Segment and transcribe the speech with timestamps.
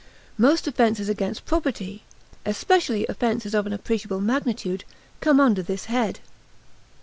[0.35, 2.01] Most offenses against property,
[2.43, 4.83] especially offenses of an appreciable magnitude,
[5.19, 6.19] come under this head.